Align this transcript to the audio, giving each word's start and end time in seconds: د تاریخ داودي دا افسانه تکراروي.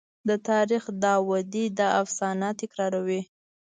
د 0.27 0.29
تاریخ 0.49 0.83
داودي 1.03 1.65
دا 1.79 1.87
افسانه 2.01 2.49
تکراروي. 2.61 3.21